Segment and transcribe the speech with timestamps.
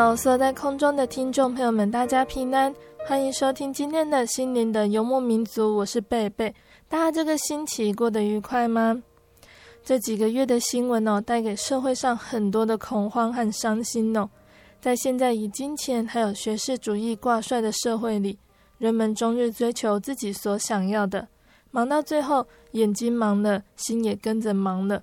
[0.00, 2.72] Hello，所有在空中的听众朋友们，大家平安，
[3.04, 6.54] 欢迎收听今天的心灵的游牧民族，我是贝贝。
[6.88, 9.02] 大家这个星期过得愉快吗？
[9.82, 14.30] 这几个月的新闻哦，带给社会上很多的恐慌和伤心哦。
[14.80, 18.38] 在现在以金钱还有学士主义挂帅的社会里，
[18.78, 21.26] 人们终日追求自己所想要的，
[21.72, 25.02] 忙到最后，眼睛忙了，心也跟着忙了。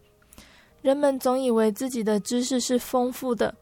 [0.81, 3.53] 人们总以为自己的知识是丰富的。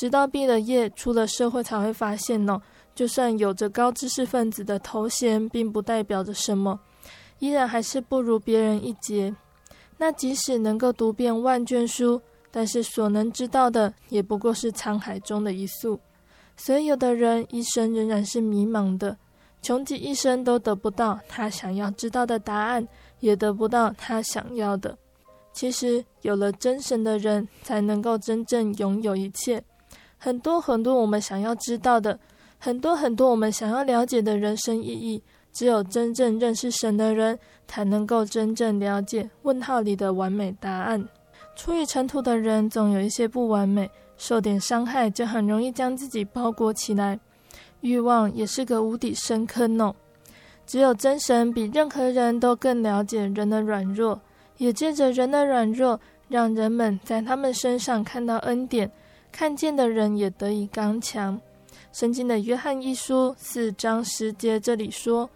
[0.00, 2.58] 直到毕了业，出了社会，才会发现哦，
[2.94, 6.80] 就算有着高知识分子的头衔，并不代表着什么，
[7.38, 9.36] 依然还是不如别人一截。
[9.98, 12.18] 那即使能够读遍万卷书，
[12.50, 16.00] 但是所能知道的，也不过是沧海中的一粟。
[16.56, 19.18] 所以，有的人一生仍然是迷茫的，
[19.60, 22.88] 穷极一生都得不到他想要知道的答案，
[23.18, 24.96] 也得不到他想要的。
[25.52, 29.62] 其实，有了真神的人，才能够真正拥有一切。
[30.22, 32.18] 很多很多我们想要知道的，
[32.58, 41.08] 很多很多我们想要了解的人生意义，只有真正认识神的人，才能够真正了解问号里的完美答案。
[41.56, 47.18] 出于尘土的人，总有一些不完美，受点伤害就很容易将自己包裹起来。
[47.80, 49.94] 欲望也是个无底深坑哦。
[50.66, 54.20] 只有真神比任何人都更了解人的软弱，
[54.58, 55.98] 也借着人的软弱，
[56.28, 58.92] 让人们在他们身上看到恩典。
[59.32, 61.40] 看见的人也得以刚强。
[61.92, 65.28] 圣经的约翰一书四章十节这里说：“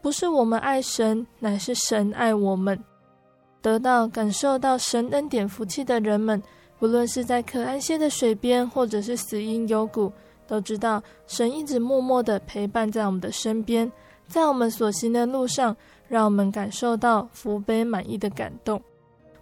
[0.00, 2.78] 不是我们爱神，乃是神爱我们。”
[3.60, 6.42] 得到感受到神恩典福气的人们，
[6.78, 10.12] 无论是在可安歇的水边，或者是死荫幽谷，
[10.46, 13.90] 都知道神一直默默地陪伴在我们的身边，
[14.28, 15.76] 在我们所行的路上，
[16.06, 18.80] 让我们感受到福杯满溢的感动。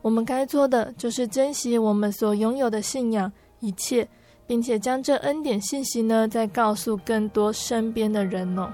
[0.02, 3.30] 我们该做的就是珍惜我们所拥有的信仰。
[3.60, 4.06] 一切，
[4.46, 8.72] 并且将这恩典信息呢，再告诉更多身边的人哦。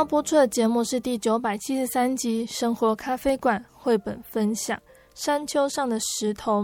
[0.00, 4.74] 要播出的节目是第九百七十三集《生活咖啡馆》绘本分享
[5.14, 6.62] 《山丘上的石头》。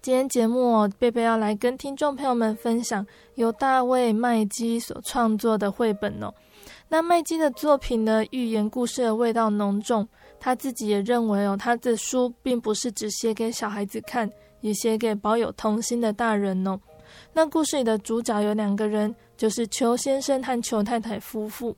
[0.00, 6.32] 今天节目，贝贝要来跟听众朋友们分享由大卫麦基所创作的绘本哦。
[6.88, 10.08] 那麦基的作品呢，寓言故事的味道浓重。
[10.40, 14.30] 他自己也认为哦，他的书并不是只写给小孩子看，
[14.62, 16.80] 也写给保有童心的大人哦。
[17.34, 21.76] 那故事里的主角有两个人，就是裘先生和裘太太夫妇。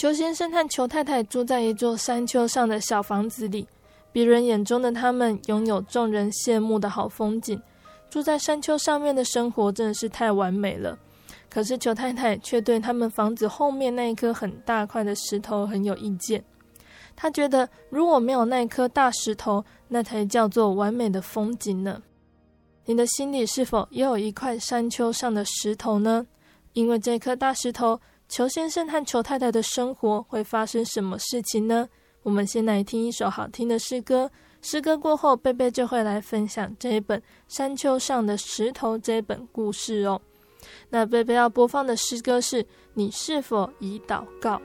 [0.00, 3.68] 裘先生和裘太太住在一座山丘上的小房子里，
[4.10, 7.60] 别人眼中的他们拥有众人羡慕的好风景。
[8.08, 10.98] 住在山丘上面的生活真的是太完美了。
[11.50, 16.42] 可是裘太太却对他们房子后面那一颗很大块的石头很有意见。
[17.14, 22.00] 她觉得如果没有那颗大石头，那才叫做完美的风景呢。
[22.86, 26.26] 你的心里是否也有一块山丘上的石头呢？
[26.72, 28.00] 因为这颗大石头。
[28.30, 31.88] 裘先生和裘太太的生活会发生什么事情呢？
[32.22, 34.30] 我们先来听一首好听的诗歌。
[34.62, 37.18] 诗歌过后，贝贝就会来分享这一本
[37.48, 40.20] 《山丘上的石头》这一本故事哦。
[40.90, 42.62] 那贝贝要播放的诗歌是
[42.94, 44.56] 《你是否已祷告》。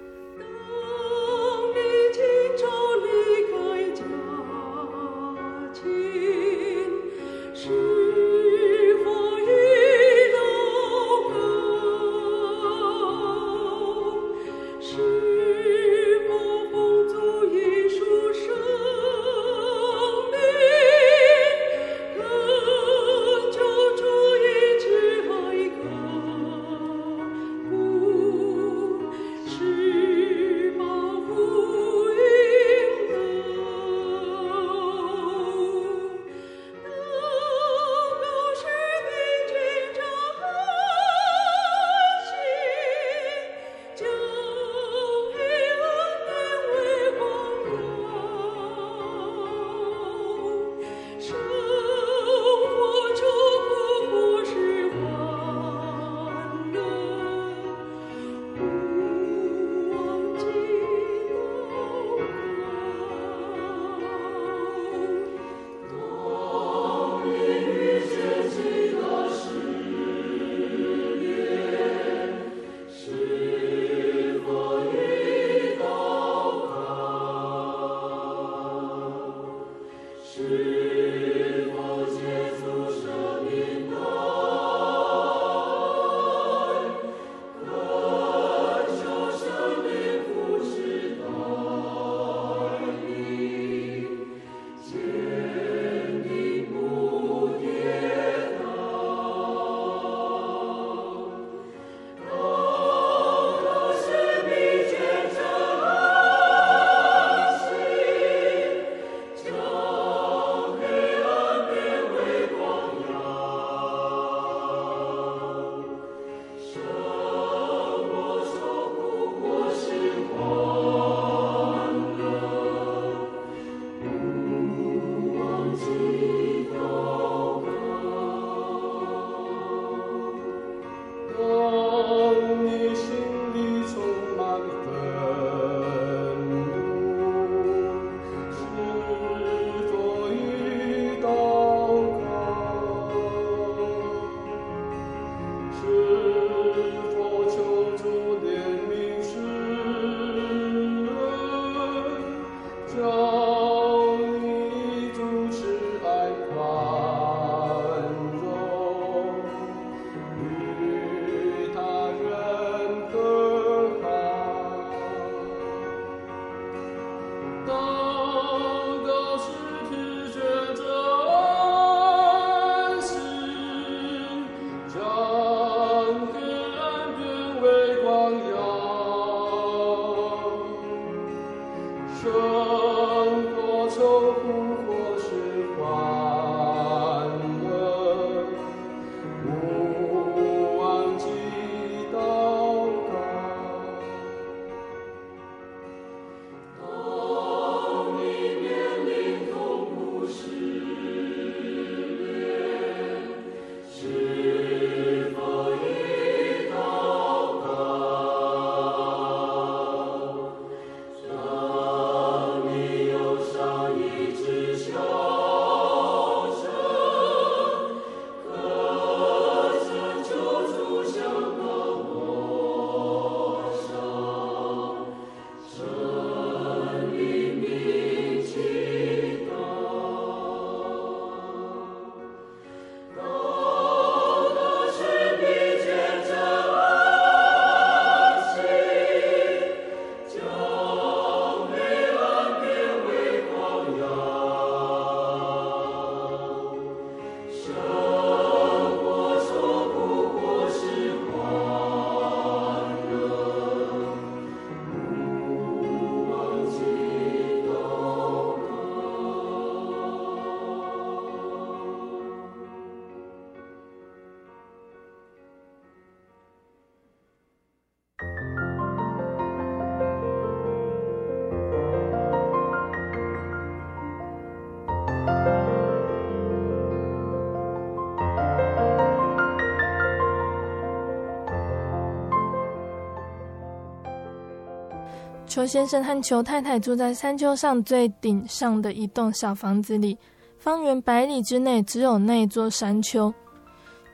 [285.55, 290.17] 邱先生和邱太太住在山丘上最顶上的一栋小房子里，
[290.57, 293.33] 方圆百里之内只有那座山丘。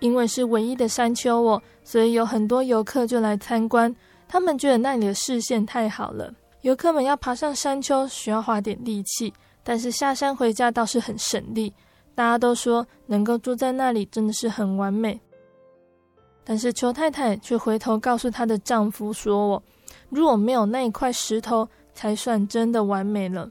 [0.01, 3.91] 因为是唯一的山丘哦，所以有很多游客就来参观。
[4.27, 6.31] 他们觉得那里的视线太好了。
[6.61, 9.33] 游客们要爬上山丘需要花点力气，
[9.63, 11.73] 但是下山回家倒是很省力。
[12.13, 15.19] 大家都说能够住在那里真的是很完美。
[16.43, 19.63] 但是邱太太却回头告诉她的丈夫说：“我
[20.11, 23.49] 如果没有那一块石头，才算真的完美了。”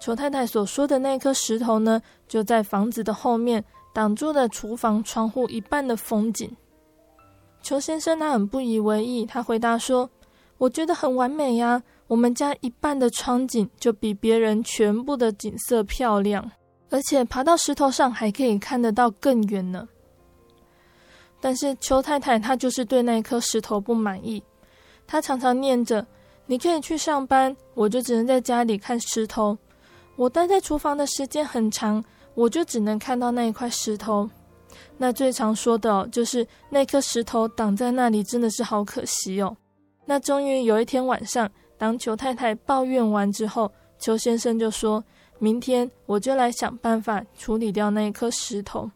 [0.00, 3.62] 邱太太所说的那颗石头呢，就在房子的后面，
[3.92, 6.50] 挡住了厨房窗户一半的风景。
[7.62, 10.10] 邱先生他很不以为意，他回答说
[10.58, 16.50] ：“我觉得很完美呀，我们家一半的窗景就比别人全部的景色漂亮，
[16.90, 19.88] 而且爬到石头上还可以看得到更远呢。”
[21.40, 24.42] 但是邱太太她就是对那颗石头不满意，
[25.12, 26.06] 他常常念着
[26.48, 29.54] ：“你可以去上班，我就只能在家里看石头。
[30.16, 32.02] 我待在厨房的时间很长，
[32.32, 34.26] 我就只能看到那一块石头。
[34.96, 39.54] 那最常说的哦，就是那颗石头挡在那里，真的是好可惜哦。”
[40.06, 45.04] 那终于有一天晚上，当裘太太抱怨完之后，裘先生就说
[45.38, 48.90] ：“明天我就来想办法处理掉那一颗石头。”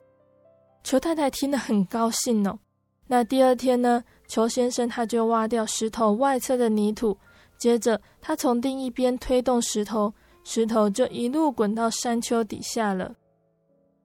[0.83, 2.59] 裘太太听得很高兴哦。
[3.07, 7.17] 那第二天呢，裘先生他就挖掉石头外侧的泥土，
[7.59, 10.13] 接着他从另一边推动石头，
[10.45, 13.15] 石头就一路滚到山丘底下了。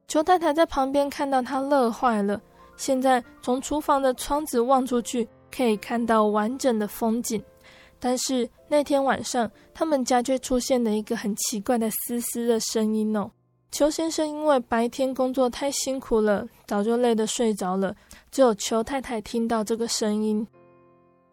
[0.07, 2.41] 裘太太在旁边看到他乐坏了。
[2.77, 7.41] 现在从厨房的窗子望出去，可以看到完整的风景。
[7.99, 13.29] 但是那天晚上，他们家却出现了一个很奇怪的嘶嘶的声音哦。
[13.69, 17.95] 裘先生因为白天工作太辛苦了，早就累得睡着了。
[18.31, 20.47] 只有裘太太听到这个声音。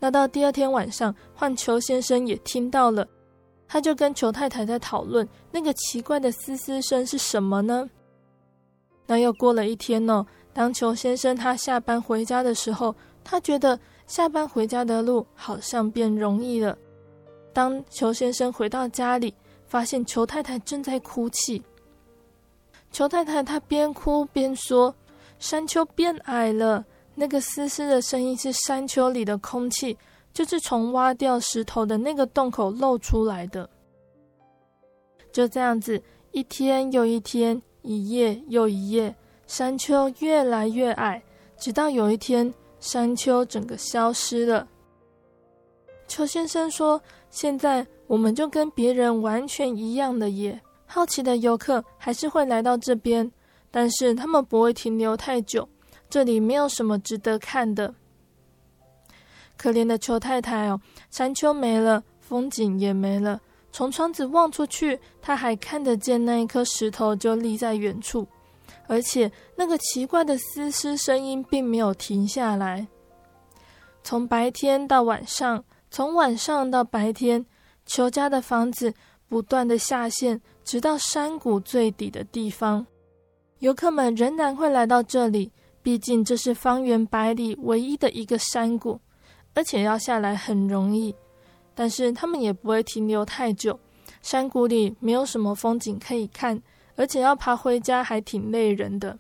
[0.01, 3.07] 那到第二天晚上，换裘先生也听到了，
[3.67, 7.89] 他就跟裘太太在讨论那个奇怪的嘶嘶声是什么呢？
[9.07, 16.77] 那又过了一天哦，当裘先生他下班回家的时候，他觉得下班回家的路好像变容易了。
[17.53, 19.35] 当裘先生回到家里，
[19.67, 21.63] 发现裘太太正在哭泣。
[22.93, 24.95] 裘太太她边哭边说
[25.39, 29.97] ：“山丘变矮了，那个嘶嘶的声音是山丘里的空气，
[30.33, 33.69] 就是从挖掉石头的那个洞口漏出来的。”
[35.33, 36.03] 就这样子，
[36.33, 39.15] 一天又一天，一夜又一夜，
[39.47, 41.23] 山丘越来越矮，
[41.57, 44.67] 直到有一天，山丘整个消失了。
[46.09, 53.31] 邱先生说：“现在我们就跟别人完全一样的耶。”好奇的游客还是会来到这边，
[53.71, 55.69] 但是他们不会停留太久。
[56.11, 57.95] 这里没有什么值得看的。
[59.57, 63.41] 可怜的邱太太哦，山丘没了，风景也没了。
[63.73, 68.27] 从窗子望出去，她还看得见那一颗石头就立在远处，
[68.87, 72.87] 而且那个奇怪的嘶嘶声音并没有停下来。
[74.03, 77.45] 从白天到晚上，从晚上到白天，
[77.85, 78.95] 邱家的房子
[79.29, 80.41] 不断的下陷。
[80.65, 82.87] 直到山谷最底的地方，
[83.59, 85.51] 游客们仍然会来到这里。
[85.81, 89.01] 毕竟这是方圆百里唯一的一个山谷，
[89.55, 91.15] 而且要下来很容易。
[91.75, 93.79] 但是他们也不会停留太久。
[94.21, 96.61] 山谷里没有什么风景可以看，
[96.97, 99.17] 而且要爬回家还挺累人的。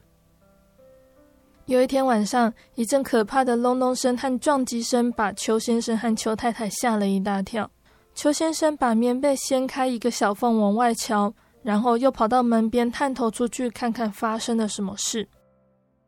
[1.66, 7.70] 有一天晚上，一阵可怕的隆隆声和撞击声把邱先生和邱太太吓了一大跳。
[8.14, 15.28] 邱先生把棉被掀开一个小缝往外瞧，然后又跑到门边探头出去看看发生了什么事。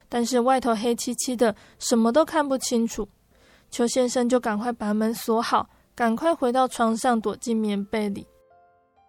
[0.08, 3.08] 但是外头黑漆漆的，什么都看不清楚。
[3.70, 8.26] 邱先生就赶快把门锁好，赶快回到床上躲进棉被里。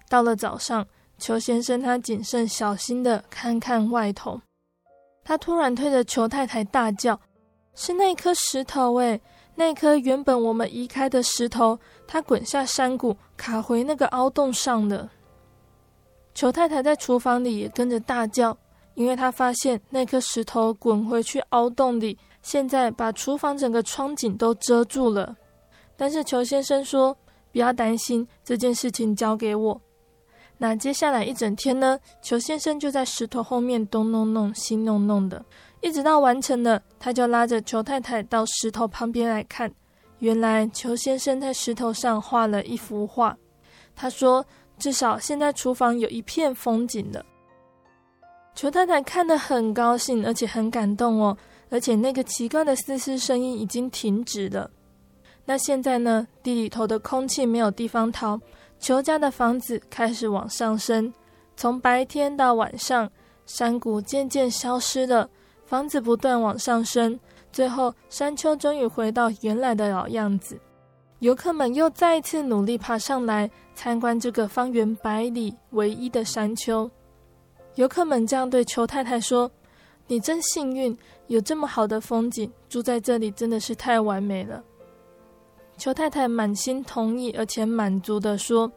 [0.07, 0.85] 到了早上，
[1.17, 4.39] 邱先生他谨慎小心的看看外头，
[5.23, 7.19] 他突然推着邱太太大叫
[7.73, 9.19] ：“是那颗石头诶！”
[9.55, 15.09] 那颗原本我们移开的石头，它滚下山谷，卡回那个凹洞上了。
[16.33, 18.57] 裘太太在厨房里也跟着大叫，
[18.95, 25.35] 因为她发现那颗石头滚回去凹洞里，现在把厨房整个窗景都遮住了。
[25.95, 27.15] 但是裘先生说
[27.51, 29.81] ：“不要担心，这件事情交给我。”
[30.57, 35.43] 那接下来一整天呢，裘先生就在石头后面东弄弄西弄弄的。
[35.81, 39.71] 一直到完成了，他就拉着裘太太到石头旁边来看。
[40.19, 43.35] 原来裘先生在石头上画了一幅画。
[43.95, 44.45] 他说
[44.81, 47.23] ：“至少现在厨房有一片风景了。”
[48.55, 51.37] 裘太太看得很高兴，而且很感动哦。
[51.69, 54.69] 而且那个奇怪的嘶嘶声音已经停止了。
[55.45, 58.37] 那现在呢，地里头的空气没有地方逃，
[58.77, 61.13] 裘家的房子开始往上升，
[61.55, 63.09] 从白天到晚上，
[63.45, 65.29] 山谷渐渐消失了，
[65.65, 67.17] 房子不断往上升，
[67.53, 70.59] 最后山丘终于回到原来的老样子。
[71.21, 76.89] 游客们又再一次努力爬上来参观这个方圆百里唯一的山丘。
[77.75, 79.49] 游客们这样对裘太太说
[80.07, 80.97] ：“你真幸运，
[81.27, 84.63] 有这么好的风景，住在这里真的是太完美了。”
[85.77, 88.71] 裘太太满心同意，而且满足地说：“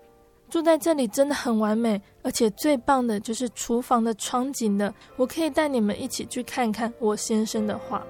[0.51, 8.07] 住在这里真的很完美，而且最棒的就是厨房的窗景了，我可以带你们一起去看看我先生的画。”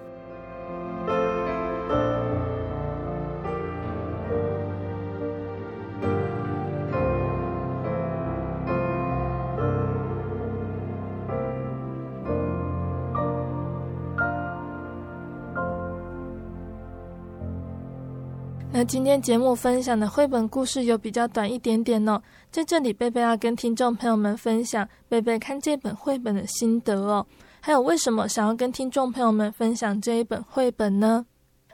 [18.86, 27.26] 今天节目分享的绘本故事有比较短一点点哦，在这里贝贝要跟听众朋友们分享贝贝看这本绘本的心得哦，
[27.60, 31.24] 还有为什么想要跟听众朋友们分享这一本绘本呢？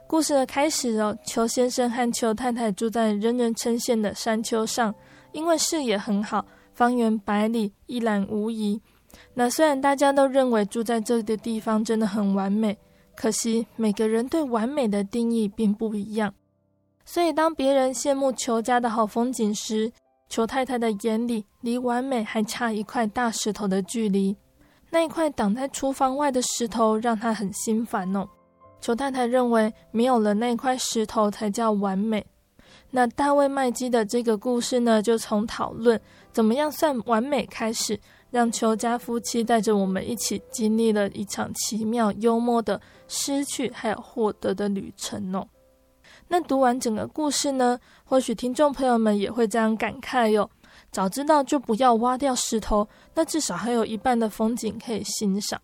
[0.07, 4.93] 故事的开始哦，裘先生和裘太太住在人人称羡的山丘上，
[5.33, 8.79] 因为视野很好，方圆百里一览无遗。
[9.33, 12.77] 那虽然大家都认为住在这里的地方真的很完美，
[13.15, 16.33] 可惜每个人对完美的定义并不一样。
[17.13, 19.91] 所以，当别人羡慕裘家的好风景时，
[20.29, 24.33] 裘太太的眼里离完美还差一块大石头的距离。
[24.89, 28.25] 那一块挡在厨房外的石头让她很心烦哦。
[28.79, 32.25] 裘太太认为，没有了那块石头才叫完美。
[32.89, 35.99] 那大卫麦基的这个故事呢，就从讨论
[36.31, 37.99] 怎么样算完美开始，
[38.29, 45.45] 让裘家夫妻带着我们一起经历了一场奇妙幽默的失去还有获得的旅程哦。
[46.31, 50.49] 那读完整个故事呢，或许听众朋友们也会这样感慨哟。
[50.89, 55.61] 早知道就不要挖掉石头，那至少还有一半的风景可以欣赏。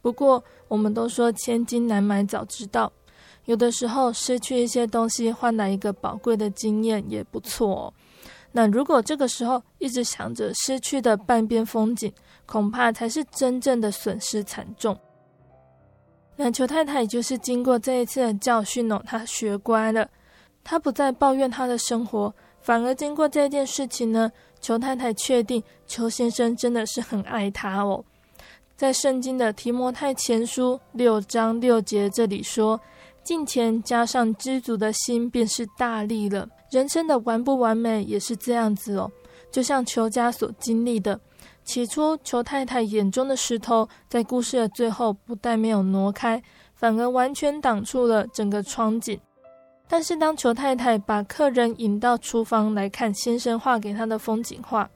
[0.00, 2.92] 不过，我们都说千金难买早知道，
[3.46, 7.94] 有的时候失去一些东西换来一个宝贵的经验也不错哦。
[8.52, 12.12] 那如果这个时候一直想着失去的半边风景，
[12.46, 14.96] 恐怕才是真正的损失惨重。
[16.42, 20.08] 那裘太太就是经过这一次的教训哦，她学乖了，
[20.64, 28.02] 她不再抱怨她的生活，反而经过这件事情呢，裘太太确定裘先生真的是很爱她哦。
[28.74, 32.80] 在圣经的提摩太前书六章六节这里说
[33.22, 39.12] ：“敬虔加上知足的心，便是大利了。”人生的完不完美也是这样子哦，
[39.52, 41.20] 就像裘家所经历的。
[41.70, 46.42] 起初，裘太太眼中的石头，在故事的最后不但没有挪开，
[46.74, 49.16] 反而完全挡住了整个窗景。
[49.86, 54.90] 但是，当裘太太把客人引到厨房来看先生画给她的风景画，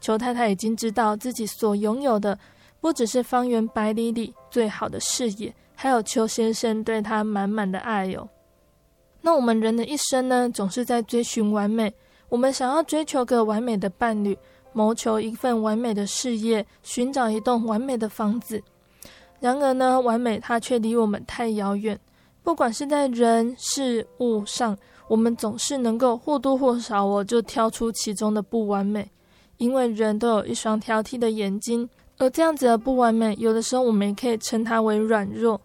[0.00, 2.38] 裘太太已经知道自己所拥有的，
[2.80, 8.26] 不只是方圆百里里最好的视野，还有裘先生对她满满的爱哟。
[9.20, 11.92] 那我们人的一生呢，总是在追寻完美，
[12.30, 14.38] 我们想要追求个完美的伴侣。
[14.74, 18.62] 谋求一份完美的事业，寻找一栋完美的房子。
[19.40, 21.98] 然而呢，完美它却离我们太遥远。
[22.42, 24.76] 不管是在人事物上，
[25.08, 29.10] 我们总是能够或多或少我就挑出其中的不完美。
[29.58, 35.60] 因为人都有一双挑剔的眼睛，而这样子的不完美，有的时候我们也可以称它为软弱。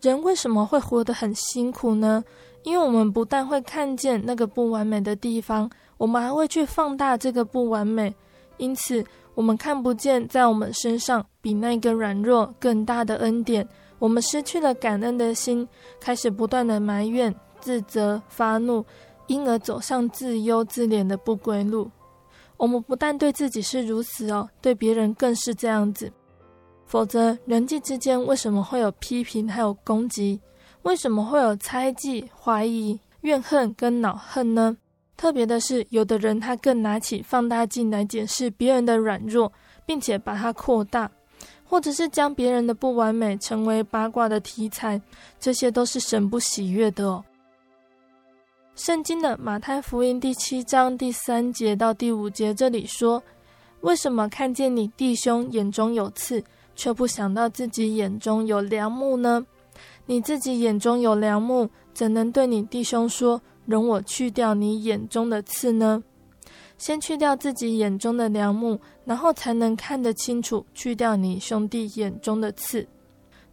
[0.00, 2.24] 人为什么会活得很辛苦呢？
[2.64, 8.14] 因为我们不但会看见那个不完美的地方，我们还会去放大这个不完美。
[8.60, 9.02] 因此，
[9.34, 13.66] 我们看不见在我们身上比那个软弱更大的恩典。
[13.98, 15.66] 我们失去了感恩的心，
[15.98, 18.84] 开始不断的埋怨、自责、发怒，
[19.28, 21.90] 因而走上自忧自怜的不归路。
[22.58, 26.12] 我们不但对自己是如此哦，对别人更是这样子。
[26.84, 30.38] 否则，人际之间为什么会有批评还有攻击？
[30.82, 34.76] 为什么会有猜忌、怀疑、怨恨跟恼恨呢？
[35.20, 39.52] 特别的是，有的人他更拿起放大镜来检视别人的软弱，
[39.84, 41.10] 并且把它扩大，
[41.62, 44.98] 或者是将别人的不完美成为八卦的题材，
[45.38, 47.22] 这些都是神不喜悦的哦。
[48.74, 53.22] 圣经的马太福音第七章第三节到第五节这里说
[53.82, 56.42] ：“为什么看见你弟兄眼中有刺，
[56.74, 59.44] 却不想到自己眼中有梁木呢？
[60.06, 63.38] 你自己眼中有梁木，怎能对你弟兄说？”
[63.70, 66.02] 容我去掉你眼中的刺呢？
[66.76, 72.86] 先去掉自己眼中的梁木，然后才能看得清楚，去掉你兄弟眼中的刺。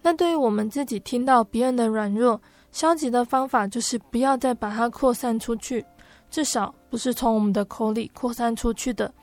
[0.02, 5.86] 那对于我们自己听到别人的软弱，消极的方法就是不要再把它扩散出去，
[6.30, 9.14] 至少不是从我们的口里扩散出去的，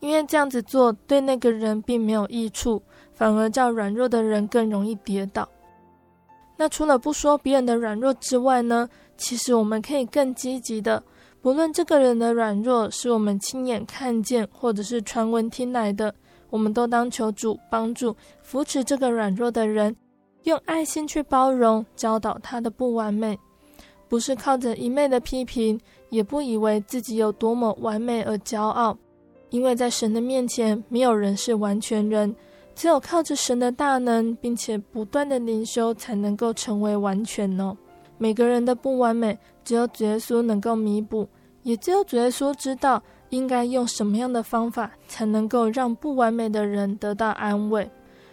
[0.00, 2.82] 因为这样子做对那个人并没有益处，
[3.14, 5.48] 反而叫软弱的人更容易跌倒。
[6.56, 11.02] 那除了不说别人的软弱之外呢，其实我们可以更积极的，
[11.40, 16.14] 不论这个人的软弱是我们亲眼看见，或者是传闻听来的，
[16.50, 19.94] 我们都当求主帮助扶持这个软弱的人，
[20.42, 23.38] 用爱心去包容教导他的不完美，
[24.08, 28.96] 不是靠着一昧的批评，也不以为自己有多么完美而骄傲，
[29.50, 32.34] 因为在神的面前，没有人是完全人。
[32.76, 37.76] 只有靠着神的大能，并且不断的灵修，才能够成为完全哦。
[38.18, 41.28] 每个人的不完美，只有主耶稣能够弥补，
[41.62, 47.90] 也只有主耶稣知道应该用什么样的方法，才能够让不完美的人得到安慰。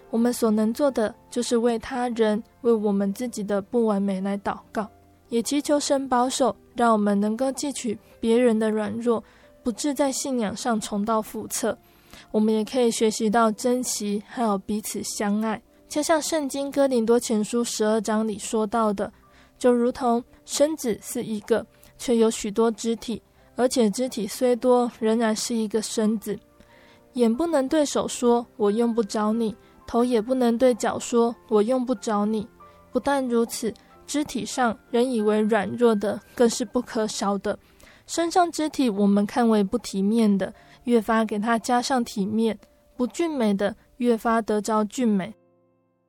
[0.10, 4.88] 我们所能做的，就是为他人、为我们自己的不完美来祷告，
[5.30, 9.24] 也祈求神保守，让我们能够记取别人的软弱，
[9.64, 11.78] 不致在信仰上重蹈覆辙。
[12.30, 15.62] 我们也可以学习到珍惜，还有彼此相爱。
[15.88, 19.12] 就像圣经哥林多前书十二章里说到的，
[19.62, 21.64] 就如同身子是一个，
[21.96, 23.22] 却有许多肢体，
[23.56, 26.36] 而且肢体虽多，仍然是一个身子。
[27.14, 32.48] 眼不能对手说“我用不着你”，头也不能对脚说“我用不着你”。
[32.92, 33.72] 不但如此，
[34.08, 37.56] 肢体上人以为软弱的，更是不可少的。
[38.08, 40.52] 身上肢体我们看为不体面的。
[40.86, 42.58] 越发给它加上体面，
[42.98, 45.32] 不俊美的越发得着俊美。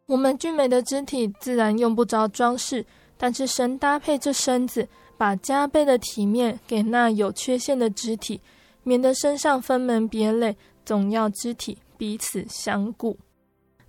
[0.07, 2.85] 我们俊美的肢体自然用不着装饰，
[3.23, 8.41] 但是神搭配这身子，把加倍的体面给那有缺陷的肢体，
[8.83, 13.17] 免得身上分门别类，总要肢体彼此相顾。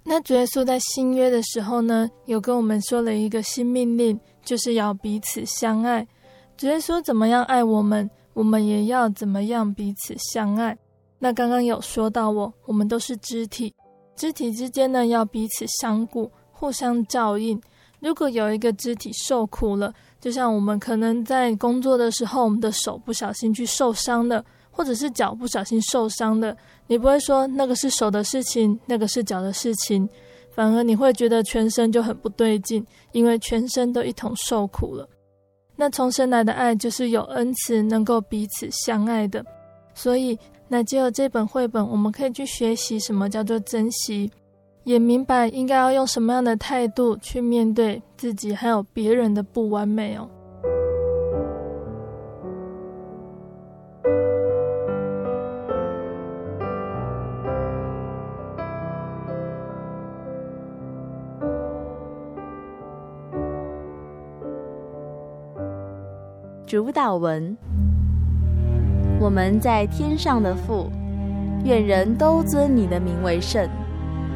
[0.04, 6.08] 那主耶稣在新约的时候呢，有跟我们说了一个新命令，就是要彼此相爱。
[6.56, 8.08] 主耶稣怎么样爱我们？
[8.36, 10.78] 我们也要怎么样彼此相爱？
[11.18, 13.74] 那刚刚有说到我，我们都是肢体，
[14.16, 17.60] 肢体之间呢要彼此相顾，互相照应。
[18.04, 26.54] 如果有一个肢体受苦了，就像我们可能在工作的时候，我们的手不小心去受伤了，或者是脚不小心受伤了，
[26.88, 30.08] 你不会说那个是手的事情，那个是脚的事情，
[30.52, 35.08] 反而你会觉得全身就很不对劲，因为全身都一同受苦了。
[35.78, 39.42] 那从神来的爱就是有恩慈，能够彼此相爱的。
[39.96, 40.38] 所以，
[40.68, 44.30] 那借由这本绘本，我们可以去学习什么叫做珍惜，
[44.84, 50.28] 也明白应该要用什么样的态度去面对自己还有别人的不完美哦。
[66.66, 67.56] 主祷文：
[69.20, 70.90] 我们在天上的父，
[71.64, 73.70] 愿人都尊你的名为圣。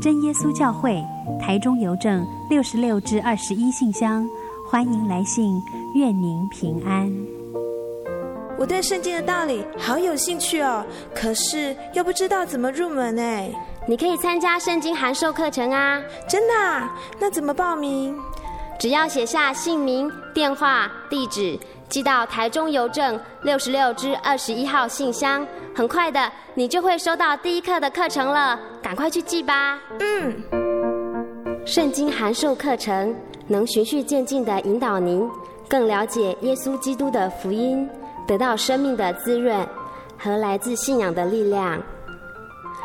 [0.00, 1.04] 真耶稣教会
[1.40, 4.28] 台中邮政六十六至二十一信箱，
[4.66, 5.62] 欢迎来信，
[5.94, 7.10] 愿您平安。
[8.58, 10.84] 我对圣经的道理好有兴趣哦，
[11.14, 13.50] 可是又不知道怎么入门哎。
[13.88, 16.00] 你可以参加圣经函授课程啊！
[16.28, 16.94] 真的啊？
[17.18, 18.14] 那怎么报名？
[18.78, 21.58] 只要写下姓名、电话、地址，
[21.88, 25.46] 寄到台中邮政六十六至二十一号信箱，
[25.80, 26.20] 很快的，
[26.52, 28.60] 你就会收到第一课的课程了。
[28.82, 29.80] 赶快去记吧。
[29.98, 30.36] 嗯。
[31.64, 33.16] 圣经函授课程
[33.46, 35.26] 能循序渐进的引导您
[35.70, 37.88] 更了解耶稣基督的福音，
[38.26, 39.66] 得到生命的滋润
[40.18, 41.82] 和来自信仰的力量。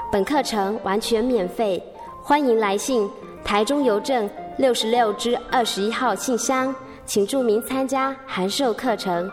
[0.10, 1.84] 本课程完全免费，
[2.24, 3.12] 欢迎来信
[3.44, 6.74] 台中邮政六十六至二十一号信箱，
[7.06, 9.30] 请注明参加函授课程。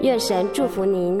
[0.00, 1.20] 愿神祝福您。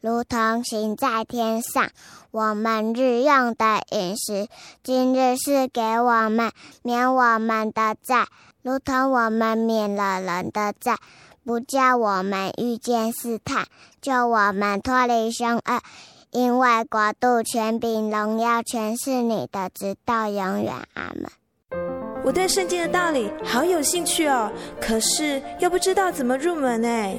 [0.00, 1.88] 如同行在天上。
[2.30, 4.48] 我们日用的饮食，
[4.82, 8.26] 今日是给我们，免我们的债，
[8.62, 10.96] 如同我们免了人的债，
[11.44, 13.66] 不叫我们遇见试探，
[14.00, 15.80] 救我们脱离凶恶。
[16.30, 20.72] 因为国度、权柄、荣耀，全是你的，直到永远。
[20.94, 21.28] 阿门。
[22.22, 27.18] 我对圣经的道理好有兴趣哦，可是又不知道怎么入门哎。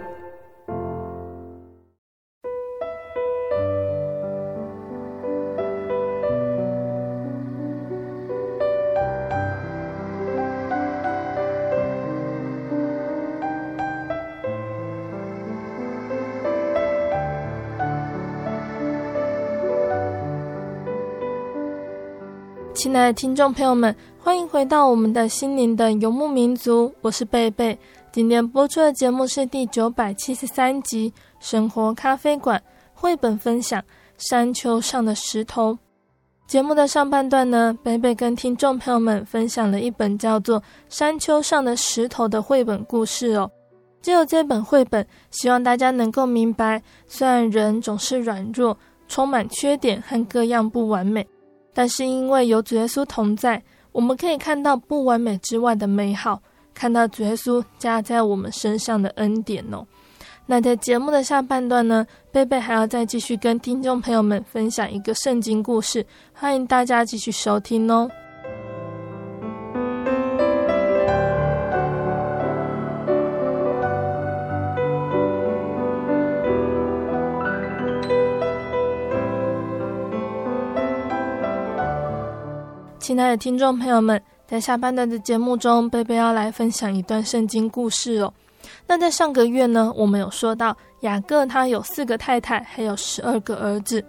[22.91, 27.79] 亲爱的听众朋友们，欢迎回到我们的心灵的游牧民族，我是贝贝。
[28.11, 32.59] 今天播出的节目是第九百七十三集《生活咖啡馆》
[32.93, 33.81] 绘本分享
[34.17, 35.71] 《山丘上的石头》。
[36.47, 43.49] 节目的上半段呢，贝贝跟听众朋友们分享了一本叫做《山丘上的石头》的绘本故事哦。
[44.01, 48.77] 只有这本绘本，希望大家能够明白，虽然人总是软弱，
[49.07, 51.25] 充满缺点和各样不完美。
[51.73, 56.41] 但是因为有主耶稣同在，我们可以看到不完美之外的美好，
[56.73, 59.85] 看到主耶稣加在我们身上的恩典哦。
[60.45, 68.09] 那在节目的下半段呢，贝贝还要再继续跟听众朋友们分享一个圣经故事，欢迎大家继续收听哦。
[83.21, 88.33] 亲爱的听众朋友们，在下半段的节目中，贝贝要来分享一段圣经故事哦。
[88.87, 94.03] 那在上个月呢，我们有说到雅各他有四个太太，还有十二个儿子。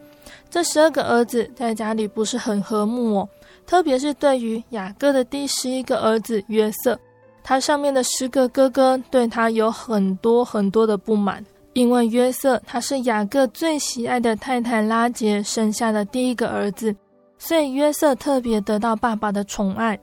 [0.48, 3.28] 这十二个儿子在家里不是很和睦哦，
[3.66, 6.98] 特别是对于雅各的第十一个儿子约瑟，
[7.44, 11.44] 他上面的十个哥哥对他有很多很多的不满，
[11.74, 16.96] 因为约瑟他是雅各最喜爱的太太拉结生下的第一个儿子。
[17.44, 19.98] 所以约瑟特别得到爸爸的宠爱，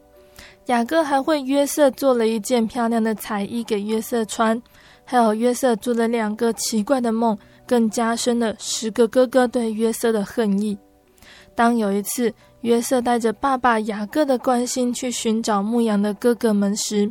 [0.66, 4.62] 雅各还为约瑟做了一件漂亮的彩衣给约瑟穿，
[5.06, 10.78] 还有约瑟做了两个奇怪的梦，更加深了十个哥哥对约瑟的恨意。
[11.56, 17.10] 当有一次约瑟带着爸爸雅各的关心去寻找牧羊的哥哥们时，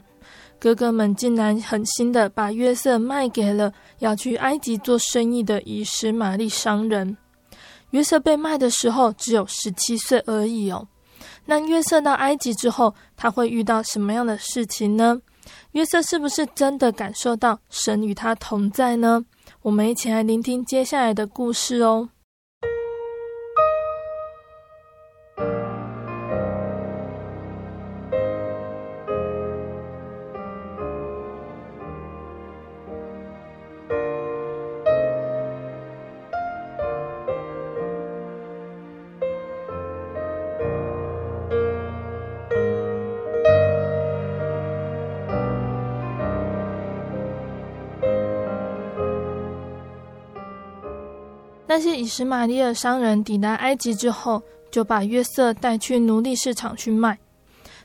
[0.60, 7.16] 哥哥们竟然狠心的把约瑟卖给了要去埃及做生意的以实玛利商人。
[7.90, 10.86] 约瑟被卖的时候只有十七岁而已哦。
[11.46, 15.20] 那约瑟到埃及之后，他会遇到什么样的事情呢？
[15.72, 19.24] 约瑟是不是真的感受到神与他同在呢？
[19.62, 22.10] 我们一起来聆听接下来的故事哦。
[51.78, 57.16] 那些以实玛利的商人抵达埃及之后，就把约瑟带去奴隶市场去卖。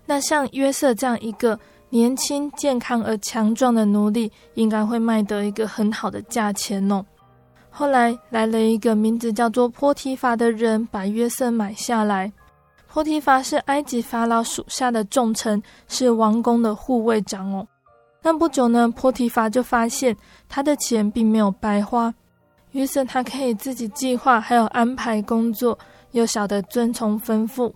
[0.03, 1.60] 那像约瑟这样一个
[1.91, 7.06] 年轻、健康而强壮的奴隶，应该会卖得一个很好的价钱哦。
[7.69, 12.34] 后来来了一个名字叫做波提乏的人，把约瑟买下来。
[12.91, 17.67] 波提乏是埃及法老属下的重臣，是王宫的护卫长哦。
[18.23, 20.17] 那不久呢，波提乏就发现
[20.49, 22.12] 他的钱并没有白花。
[22.73, 25.77] 约瑟他可以自己计划，还有安排工作，
[26.12, 27.71] 又晓得遵从吩咐。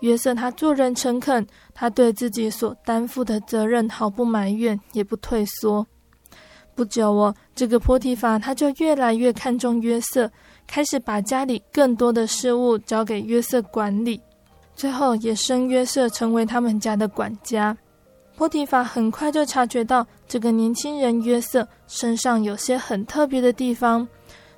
[0.00, 5.86] 约瑟他做人诚恳，他对自己所担负的责任毫不埋怨，也不退缩。
[6.74, 10.30] 不久哦，这个波提法他就越来越看重约瑟，
[10.66, 14.18] 开始把家里更多的事务交给约瑟管理，
[14.74, 17.76] 最后也升约瑟成为他们家的管家。
[18.34, 24.08] 波提法很快就察觉到这个年轻人约瑟身上有些很特别的地方。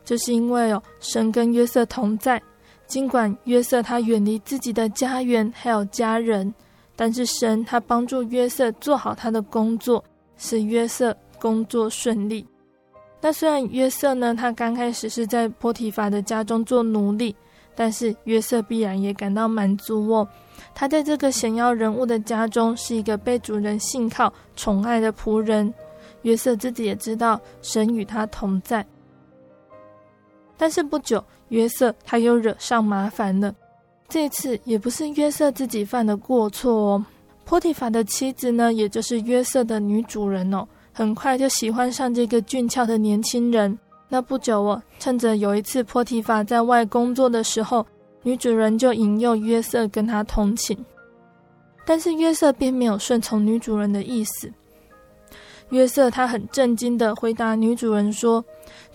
[0.05, 2.41] 就是因为哦，神跟约瑟同在，
[2.87, 6.53] 尽管约瑟他远离自己的家园还有家人，
[6.95, 10.05] 但是神他帮助约瑟做好他的工作，
[10.37, 12.47] 使约瑟工作顺利。
[13.21, 17.35] 那虽然约瑟呢，他刚开始是在波提乏的家中做奴隶，
[17.75, 20.29] 但是约瑟必然也感到满足哦。
[20.75, 25.73] 他在这个显要人物的家中是一个被主人信靠、宠爱的仆人。
[26.23, 28.85] 约瑟自己也知道神与他同在。
[30.65, 33.55] 但是不久，约瑟他又惹上麻烦了。
[34.09, 37.05] 这次也不是约瑟自己犯的过错哦。
[37.45, 43.79] 波提法的妻子呢，也就是约瑟的女主人哦，很快就喜欢上这个俊俏的年轻人。
[44.09, 47.87] 那不久哦，趁着有一次波提法在外工作的时候，
[48.23, 50.75] 女主人就引诱约瑟跟他通寝。
[51.85, 54.51] 但是约瑟并没有顺从女主人的意思。
[55.71, 58.45] 约瑟他很震惊地回答女主人说：“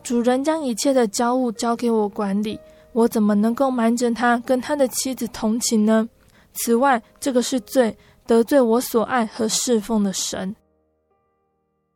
[0.02, 2.60] 主人将一切的家务交给我管理，
[2.94, 6.08] 我怎么能够瞒着他跟他的妻子同情呢？
[6.54, 10.56] 此外，这个是罪，得罪我所爱和侍奉的神。”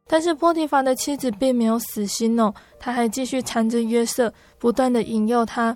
[0.05, 5.75] 但是波提乏的妻子并没有死心哦，他还继续缠着约瑟，不断地引诱他。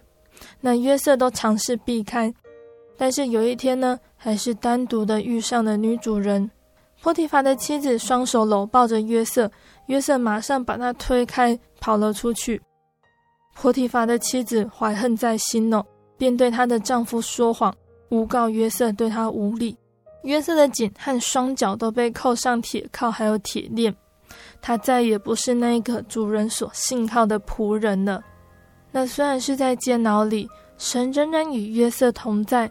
[0.60, 2.31] 那约瑟都尝试避开，
[2.97, 6.51] 但是有一天呢，还是单独的遇上了女主人。
[7.01, 9.49] 波提乏的妻子双手搂抱着约瑟，
[9.86, 12.62] 约瑟马上把他推开，跑了出去。
[13.53, 15.83] 波提乏的妻子怀恨在心哦，
[16.17, 17.73] 便对她的丈夫说谎，
[18.10, 19.77] 诬告约瑟对她无礼。
[20.23, 23.95] 约瑟的颈和双脚都被扣上铁铐，还有铁链，
[24.62, 28.21] 他再也不是那个主人所信靠的仆人了。
[28.91, 32.69] 那虽然是在监牢里，神仍然与约瑟同在，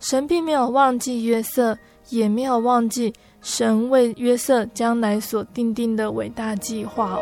[0.00, 3.12] 神并没有忘记约瑟，也没有忘记。
[3.42, 7.20] 神为约瑟将来所定定的伟大计划哦。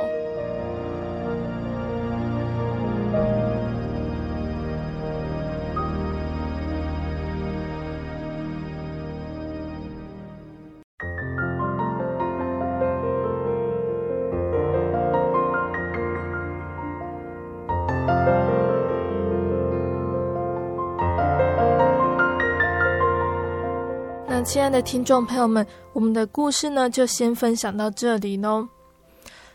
[24.42, 28.66] 亲爱的听众朋友们，我们的故事呢，就先分享到这里喽。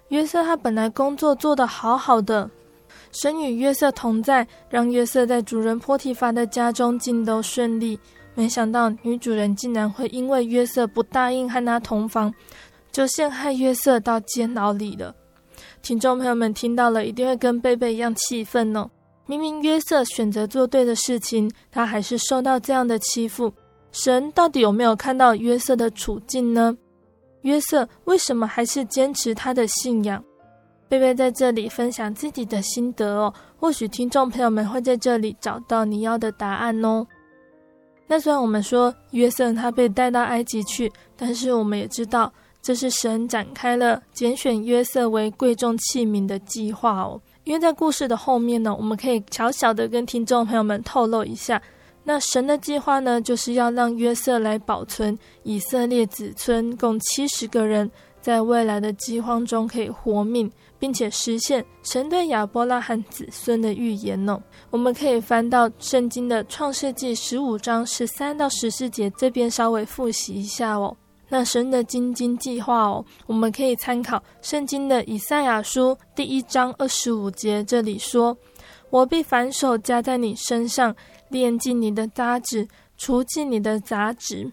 [0.09, 2.49] 约瑟他本来工作做得好好的，
[3.11, 7.99] 神与约瑟同在，让约瑟在主人波提乏的家中尽都顺利。
[8.35, 12.33] 没想到女主人竟然会因为约瑟不答应和他同房，
[12.91, 15.15] 就陷害约瑟到监牢里了。
[15.81, 18.89] 听众朋友们听到了，一定会跟贝贝一样气愤哦。
[19.25, 23.51] 明明约瑟选择做对的事情，他还是受到这样的欺负。
[23.95, 26.77] 神到底有没有看到约瑟的处境呢？
[27.43, 30.21] 约瑟为什么还是坚持他的信仰？
[30.89, 37.07] 贝贝在这里分享自己的心得哦，或许听众朋友们会在这里找到你要的答案哦。
[38.05, 42.29] 那虽然我们说约瑟他被带到埃及去，但是我们也知道，
[42.61, 47.21] 这是神展开了拣选约瑟为贵重器皿的计划哦。
[47.45, 51.61] 因为在故事的后面呢，我们可以小小的跟听众朋友们透露一下，
[52.08, 57.89] 那神的计划呢，就是要让约瑟来保存以色列子孙共七十个人，
[58.22, 64.39] 在未来的饥荒中可以活命，并且实现神对亚伯拉罕子孙的预言呢。
[64.70, 70.95] 我们可以翻到圣经的创世纪十五章十三到十四节这边稍微复习一下哦。
[71.28, 78.38] 那神的精金计划哦，我们可以参考圣经的以赛亚书第一章二十五节，这里说
[78.91, 80.95] ：“我必反手加在你身上，
[81.36, 82.65] 炼尽你的渣滓，
[82.97, 84.49] 除尽你的杂质。”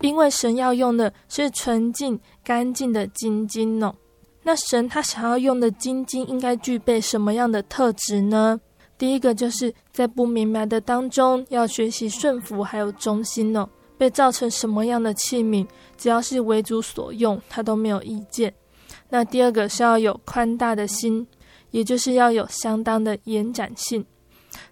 [0.00, 3.94] 因为神要用的是纯净干净的金金哦。
[4.42, 8.60] 那神他想要用的金金应该具备什么样的特质呢？
[8.98, 13.68] 第一个就是在不明白的当中要学习顺服，还有忠心哦。
[13.96, 15.66] 被造成什么样的器皿，
[15.96, 18.52] 只要是为主所用，他都没有意见。
[19.08, 21.26] 那第二个是要有宽大的心，
[21.70, 24.04] 也就是要有相当的延展性。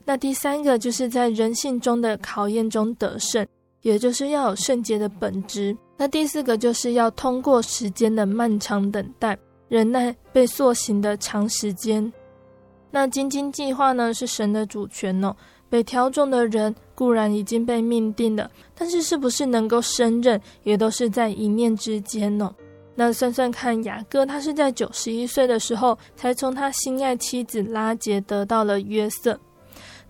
[0.04, 3.46] 那第三个就是在人性中的考验中得胜，
[3.82, 5.76] 也就是要有圣洁的本质。
[5.96, 9.38] 那第四个就是要通过时间的漫长等待，
[9.68, 12.12] 忍耐被塑形的长时间。
[12.90, 15.34] 那精金计划呢，是神的主权哦。
[15.70, 22.54] 被挑中的人固然已经被命定了，但是是不是能够胜任，也都是在一念之间呢？
[22.94, 29.40] 那算算看，雅各他是在九十一岁的时候，才从他心爱妻子拉结得到了约瑟。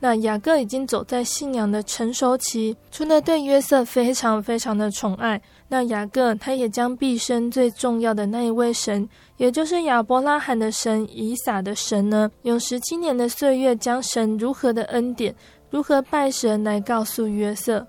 [0.05, 15.33] 那雅各已经走在信仰的成熟期，除了对约瑟非常非常的宠爱，那雅各他也将毕生最重要的那一位神，也就是亚伯拉罕的神、以撒的神呢，用十七年的岁月，将神如何的恩典、
[15.71, 17.87] 如何拜神来告诉约瑟。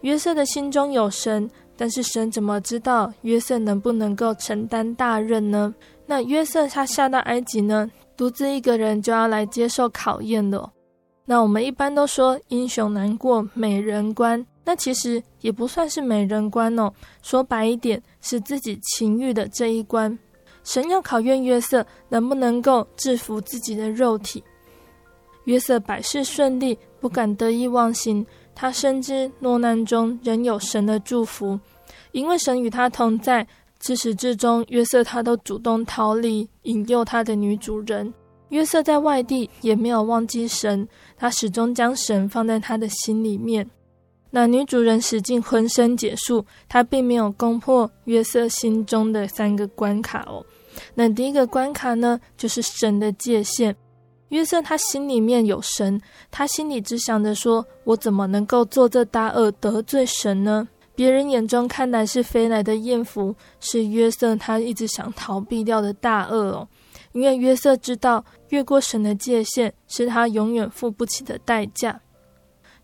[0.00, 5.72] 约瑟的心中有神，但是神怎么知道约瑟能不能够承担大任呢？
[6.04, 10.68] 那约瑟他下到埃及呢，独自一个人就要来接受考验了。
[11.24, 16.92] 那我们一般都说英雄难过美人关，那其实也不算是美人关哦。
[17.22, 20.18] 说白一点，是自己情欲的这一关。
[20.64, 24.42] 神要考验约瑟能不能够制服自己的肉体。
[25.44, 28.24] 约瑟百事顺利，不敢得意忘形。
[28.54, 31.58] 他深知落难中仍有神的祝福，
[32.12, 33.46] 因为神与他同在。
[33.78, 38.14] 自始至终，约瑟他都主动逃离引诱他的女主人。
[38.50, 40.86] 约瑟在外地也没有忘记神，
[41.16, 43.68] 他始终将神放在他的心里面。
[44.30, 50.44] 那女主人使尽浑身解数，她并没有攻破约瑟心中的三个关卡哦。
[50.94, 53.74] 那第一个关卡呢，就是神的界限。
[54.30, 56.00] 约瑟他心里面有神，
[56.32, 60.66] 他心里只想着说：“我怎么能够做这大恶得罪神呢？”
[60.96, 66.68] 别人眼中看来是飞来的艳福，是约瑟他一直想逃避掉的大恶哦。
[67.14, 72.00] 因为约瑟知道，越过神的界限是他永远付不起的代价。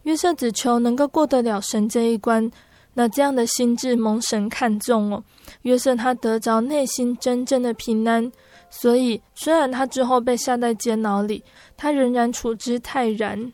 [0.05, 2.49] 约瑟只求能够过得了神这一关，
[2.95, 5.23] 那这样的心智蒙神看重哦。
[5.63, 8.31] 约瑟他得着内心真正的平安，
[8.71, 11.43] 所以虽然他之后被下在监牢里，
[11.77, 13.53] 他仍然处之泰然。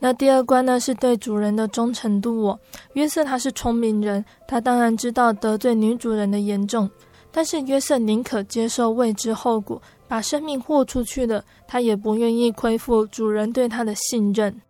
[0.00, 2.58] 那第二关呢，是对主人的忠诚度哦。
[2.94, 6.90] 约瑟他是聪明人，他当然知道得罪女主人的严重。
[7.36, 14.62] 但是约瑟宁可接受未知后果，把生命豁出去了，他也不愿意亏负主人对他的信任。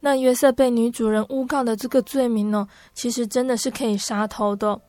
[0.00, 4.80] 那约瑟被女主人诬告的这个罪名呢，其实真的是可以杀头的。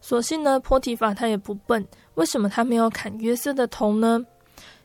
[0.00, 4.24] 所幸呢，波提法他也不笨，为什么他没有砍约瑟的头呢？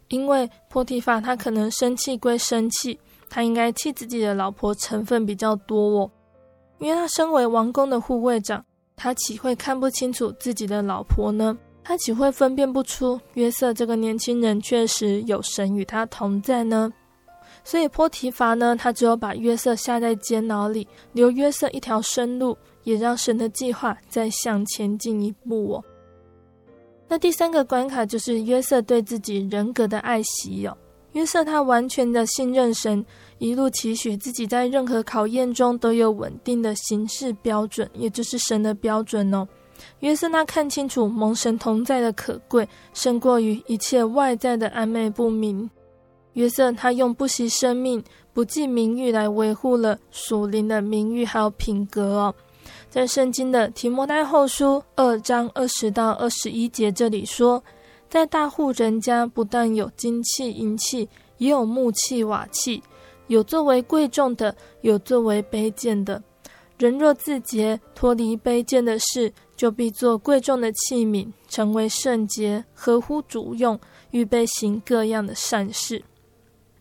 [0.09, 2.99] 因为波提法他可能生气归生气，
[3.29, 6.11] 他应该气自己的老婆成分比较多哦，
[6.79, 8.65] 因为他身为王宫的护卫长。
[8.95, 11.57] 他岂会看不清楚自己的老婆呢？
[11.83, 16.91] 他岂会分辨不出约瑟这个年轻人确实有神与他同在呢？
[17.65, 25.83] 所以波提乏呢，他只有把约瑟下在监牢里，留约瑟一条生路，也让神的计划再向前进一步哦。
[27.07, 30.77] 那第三个关卡就是约瑟对自己人格的爱惜哦。
[31.13, 33.05] 约瑟他完全的信任神，
[33.37, 39.47] 一路期许自己在任何考验中都有稳定的行事标准，也就是神的标准哦。
[39.99, 45.69] 约瑟他看清楚蒙神同在的可贵，胜过于一切外在的暧昧不明。
[46.33, 48.03] 约瑟他用不惜生命、
[48.33, 52.33] 不计名誉来维护了属灵的名誉还有品格哦。
[52.89, 57.63] 在圣经的提摩太后书二章二十到二十一节这里说。
[58.13, 61.09] 在大户人家，不但有金器银器，
[61.39, 62.79] 也有木器瓦器，
[63.25, 66.21] 有作为贵重的，有作为卑贱的。
[66.77, 73.79] 人若自洁，脱离卑贱的事，就必做贵重的器皿，成为圣洁，合乎主用，
[74.11, 76.03] 预备行各样的善事。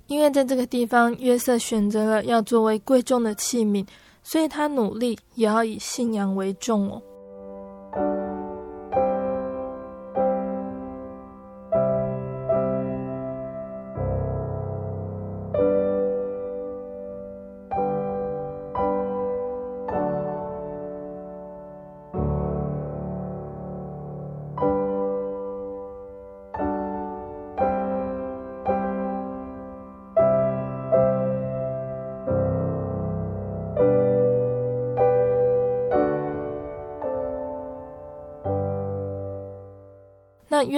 [0.08, 3.86] 因为在这个地方，约瑟选择了要作为贵重的器皿，
[4.22, 8.31] 所以他努力也要以信仰为重哦。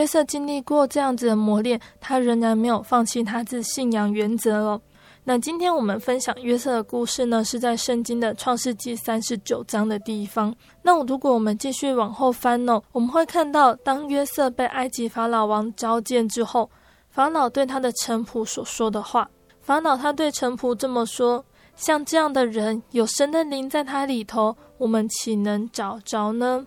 [0.05, 4.79] 约瑟经历过这样子的磨练，他仍然没有放弃他的信仰原则哦。
[5.25, 10.55] 那今天我们分享约瑟的故事呢，是在圣经的创世纪三十九章的地方。
[10.83, 16.71] 那如果我们继续往后翻呢，我们会看到，当约瑟被埃及法老王召见之后，
[17.09, 19.27] 法老对他的臣仆所说的话。
[19.63, 21.43] 法老他对臣仆这么说
[21.75, 26.67] ：“像这样的人，有神的灵在他里头，我们岂能找着呢？”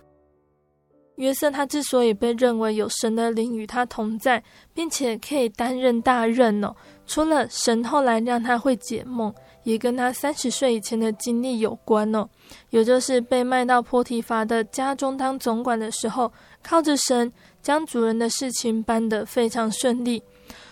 [1.18, 4.42] 约瑟他之所以被认为有神的灵与他同在，
[4.72, 6.72] 并且可以担任大任哦，
[7.06, 12.28] 除了神后来让他会解梦，也跟他三十岁以前的经历有关哦。
[12.70, 20.22] 也就是被卖到波提乏的家中当总管的时候，靠着神将主人的事情办得非常顺利。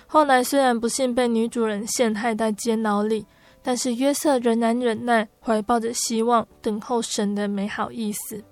[0.07, 3.27] 后来虽然不幸被女主人陷害在监牢里，
[3.65, 8.45] 但是约瑟仍然忍耐，怀抱着希望，等候神的美好意思。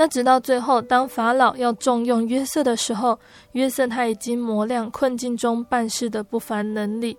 [0.00, 3.18] 那直到最后，当法老要重用约瑟的时候，
[3.50, 7.18] 约瑟他已经磨亮困境中办事的不凡能力。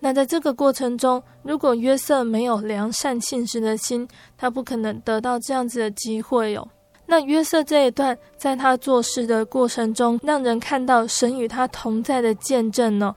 [0.00, 6.68] 那在这个过程中，如果约瑟没有良善信实的心，他不可能得到这样子的机会哟、哦。
[7.04, 13.14] 那约瑟这一段在他做事的过程中，让人看到神与他同在的见证呢、哦。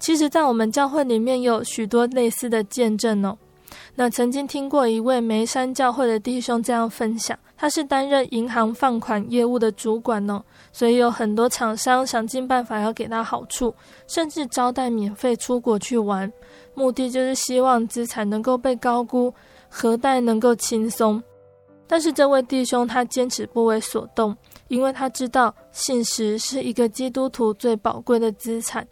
[0.00, 3.38] 其实，在我们教会里面有许多类似的见证哦。
[3.94, 10.42] 那曾经听过一位梅山教会的弟兄这样分享，他是担任银行放款业务的主管哦，
[10.72, 13.72] 所以有很多厂商想尽办法要给他好处，
[14.08, 16.28] 甚至招待免费出国去玩，
[16.74, 19.32] 目的就是希望资产能够被高估，
[19.68, 21.22] 核贷能够轻松。
[21.86, 24.36] 但是这位弟兄他坚持不为所动，
[24.66, 28.84] 因为他知道信实是一个基督徒最宝贵的资产，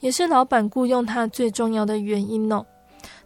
[0.00, 2.66] 也是老板雇佣他最重要的原因哦。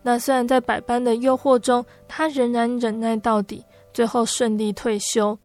[0.03, 3.65] 那虽然在百般的诱惑中，他仍然忍耐到底，
[4.01, 5.39] 最后顺利退休。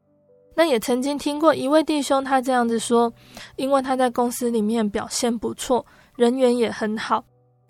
[0.55, 3.11] 那也曾经听过一位弟兄他这样子说，
[3.57, 5.85] 因为他在公司里面表现不错，
[6.15, 7.21] 人缘也很好，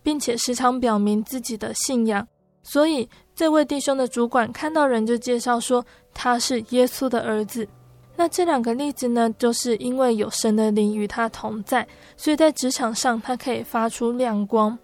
[0.04, 2.28] 并且时常表明自己的信仰，
[2.62, 5.84] 所以这位弟兄的主管看到人就介绍说
[6.14, 7.68] 他是耶稣的儿子。
[8.16, 14.78] 那这两个例子呢，就是因为有神的灵与他同在，所以在职场上他可以发出亮光。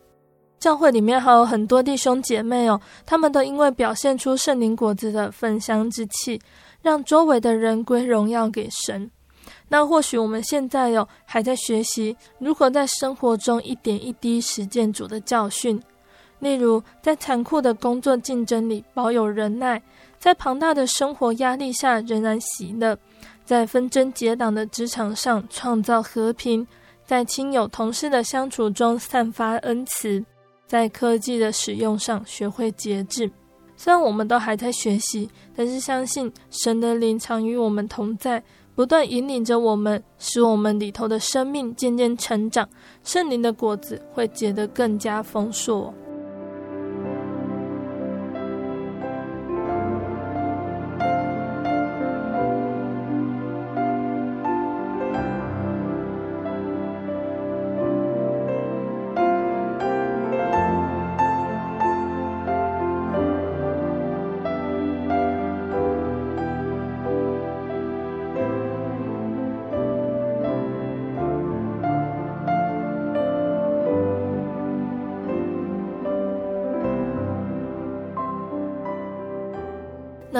[0.62, 6.40] 教会里面还有很多弟兄姐妹哦，他们都因为表现出圣灵果子的芬香之气，
[6.84, 9.10] 让周围的人归荣耀给神。
[9.70, 15.82] 那或许我们现在哦，还在学习如何在生活中一点一滴实践主的教训，
[16.38, 19.82] 例如在残酷的工作竞争里保有忍耐，
[20.20, 22.96] 在庞大的生活压力下仍然喜乐，
[23.44, 26.68] 在纷争结党的职场上创造和平，
[27.04, 30.24] 在亲友同事的相处中散发恩慈。
[30.72, 33.30] 在科技的使用上学会节制，
[33.76, 38.42] 虽然我们都还在学习，但是相信神的灵常与我们同在，
[38.74, 42.70] 不断引领着我们，使我们里头的生命渐渐成长，
[43.04, 45.94] 圣灵的果子会结得更加丰硕。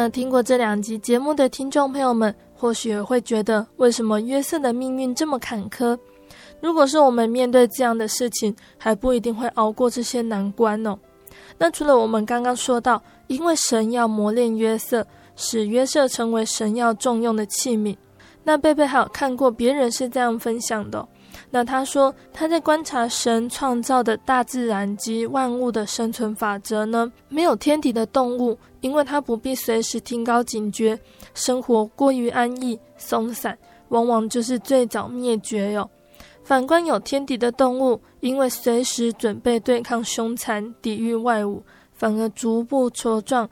[0.02, 5.96] 那听过这两集节目的听众朋友们，或许也会觉得，为什么约瑟的命运这么坎坷？
[6.60, 11.00] 如果是我们面对这样的事情，还不一定会熬过这些难关呢、哦。
[11.60, 17.96] 那除了我们刚刚说到，因为神要磨练约瑟，使约瑟成为神要重用的器皿，
[18.44, 21.08] 那贝贝还有看过别人是这样分享的、
[21.52, 28.58] 那他说他在观察神创造的大自然及万物的生存法则呢，没有天敌的动物。
[28.82, 31.00] 因为他不必随时提高警觉，
[31.34, 33.58] 生活过于安逸松散，
[33.90, 35.90] 往往就是最早灭绝哟。
[36.44, 41.64] 反观有天敌的动物，因为随时准备对抗凶残、抵御外物，
[41.94, 43.50] 反而逐步茁壮。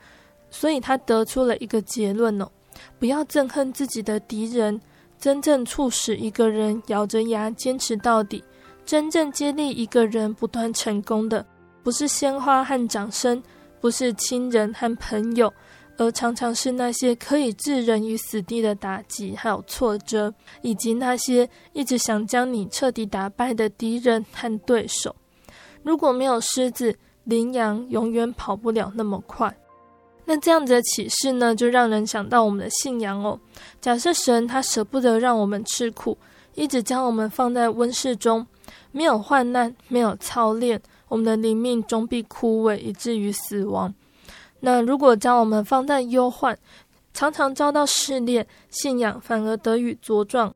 [0.50, 2.50] 所以他得出了一个结论哦：
[2.98, 4.80] 不要憎恨自己的敌人，
[5.16, 8.42] 真正促使一个人咬着牙坚持到底，
[8.84, 11.46] 真正激励一个人不断成功的，
[11.84, 13.40] 不是鲜花和掌声。
[13.80, 15.52] 不是亲人和朋友，
[15.96, 25.14] 而常常是那些可以置人于死地的打击，还有挫折，以及那些一直想将你彻底打败的敌人和对手。
[25.82, 29.54] 如果没有狮子，羚羊永远跑不了那么快。
[30.24, 33.38] 那这样子的启示呢，就让人想到我们的信仰哦。
[33.80, 36.16] 假设神他舍不得让我们吃苦，
[36.54, 38.46] 一直将我们放在温室中，
[38.92, 40.80] 没有患难，没有操练。
[41.10, 43.92] 我们的灵命终必枯萎，以至于死亡。
[44.60, 46.56] 那如果将我们放在忧患，
[47.12, 50.54] 常常遭到试炼，信仰反而得以茁壮。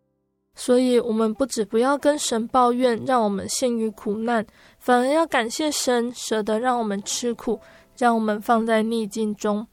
[0.54, 4.46] 所以，我们不止不要跟神抱怨，让我们陷于苦难，
[4.78, 7.58] 反而要感谢神，舍得让我们吃苦，
[7.98, 9.66] 让我们放在逆境中。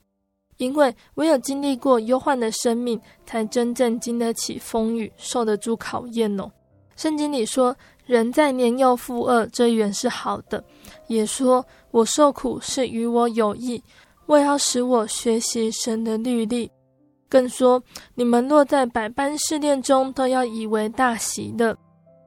[0.58, 6.52] 因为唯有经历过忧患的生命，才真正经得起风雨，受得住考验哦。
[6.96, 7.76] 圣经里说。
[8.12, 10.62] 人在年幼负恶，这原是好的。
[11.08, 13.82] 也说我受苦是与我有益，
[14.26, 16.70] 为要使我学习神的律例。
[17.30, 17.82] 更说
[18.14, 21.74] 你们落在百般试炼中，都要以为大喜乐。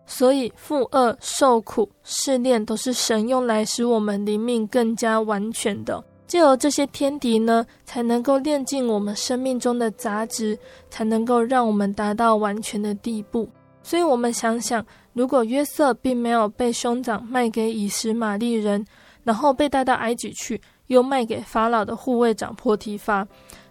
[0.07, 6.03] 所以负恶、受苦、试炼，都是神用来使我们灵命更加完全的。
[6.27, 10.59] 借由这些天敌呢，才能够炼尽我们生命中的杂质，
[10.89, 13.47] 才能够让我们达到完全的地步。
[13.85, 14.85] 所以，我们想想。
[15.13, 18.85] 如果约瑟并没有被兄长卖给以实玛利人，
[19.23, 23.25] 然后被带到埃及去，又卖给法老的护卫长波提乏，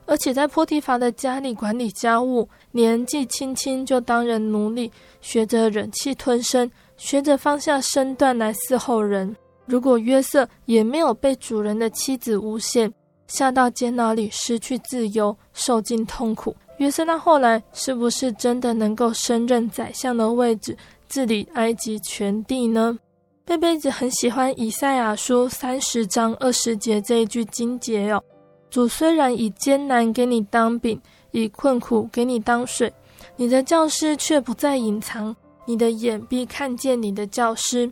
[0.06, 4.90] 而且在波提乏的家里管理家务，年纪轻轻就当人奴隶，
[5.20, 9.36] 学着忍气吞声，学着放下身段来伺候人。
[9.66, 12.90] 如果约瑟也没有被主人的妻子诬陷，
[13.28, 20.76] 下到监牢里失去自由，受尽痛苦，约瑟那后来是不是真的能够升任宰相的位置？
[21.08, 22.98] 治理埃及全地呢？
[23.46, 28.24] 贝贝子很喜欢以赛亚书三十章二十节这一句经节哦。
[28.72, 31.00] 主虽然以艰难给你当饼，
[31.32, 32.92] 以困苦给你当水，
[33.36, 37.92] 你的教师却不再隐藏，你的眼必看见你的教师。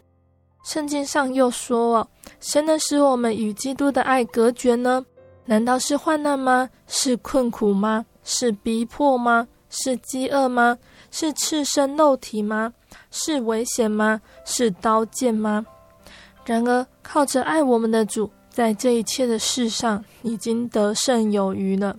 [0.64, 2.08] 圣经上又说哦，
[2.40, 5.06] 谁能使我们与基督的爱隔绝呢？
[5.46, 6.68] 难道是患难吗？
[6.88, 8.06] 是困苦吗？
[8.24, 9.48] 是逼迫吗？
[9.70, 10.78] 是饥饿吗？
[11.12, 12.74] 是赤身露体吗？
[13.10, 14.22] 是危险吗？
[14.46, 15.66] 是刀剑吗？
[16.46, 21.96] 然而，靠着爱我们的主，在这一切的事上已经得胜有余了。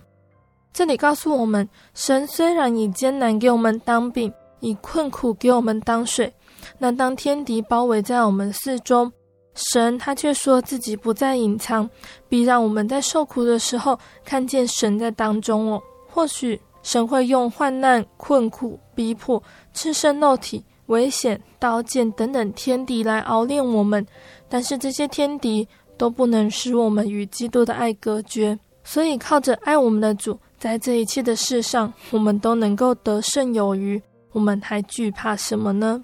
[0.71, 6.33] 这里告诉我们，神虽然以艰难给我们当饼，以困苦给我们当水，
[6.77, 9.11] 那当天敌包围在我们四周，
[9.55, 11.89] 神他却说自己不再隐藏，
[12.27, 15.81] 必让我们在受苦的时候看见神在当中哦。
[16.13, 19.41] 或许神会用患难、困苦、逼迫、
[19.73, 20.63] 赤身露体。
[20.87, 24.05] 危险、刀剑等等天敌来熬炼我们，
[24.49, 25.65] 但是这些天敌
[25.97, 28.59] 都不能使我们与基督的爱隔绝。
[28.83, 33.99] 所以靠着爱我们的主，在这一切的事上，我们都能够得胜有余。
[34.33, 36.03] 我们还惧怕什么呢？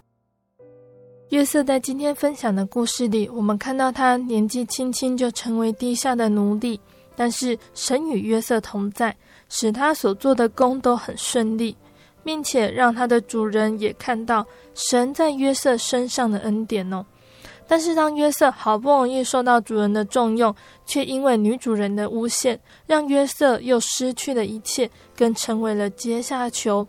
[1.30, 6.80] 约瑟在今天分享的故事里，我们看到他年纪轻轻就成为地下的奴隶，
[7.18, 9.16] 但是神与约瑟同在，
[9.50, 11.76] 使他所做的工都很顺利。
[12.22, 17.04] 并且让他的主人也看到神在约瑟身上的恩典哦。
[17.66, 20.54] 但是当约瑟好不容易受到主人的重用，
[20.86, 26.86] 却因为女主人的诬陷，让约瑟又失去了一切，更成为了阶下囚。